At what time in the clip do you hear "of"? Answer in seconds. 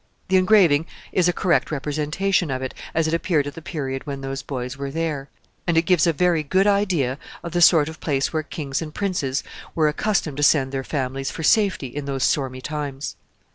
2.49-2.63, 7.43-7.51, 7.87-7.99